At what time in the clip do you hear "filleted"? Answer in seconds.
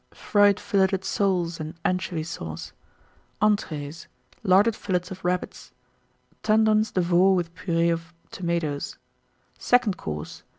0.59-1.05